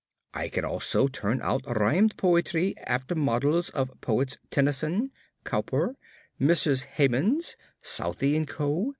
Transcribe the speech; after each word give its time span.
I 0.33 0.49
can 0.49 0.65
also 0.65 1.07
turn 1.07 1.41
out 1.43 1.61
rhymed 1.67 2.17
poetry 2.17 2.75
after 2.87 3.13
models 3.13 3.69
of 3.69 3.91
Poets 4.01 4.39
TENNYSON, 4.49 5.11
COWPER, 5.43 5.95
Mrs 6.41 6.85
HEMANS, 6.85 7.55
SOUTHEY, 7.83 8.43
& 8.45 8.47
Co. 8.47 8.89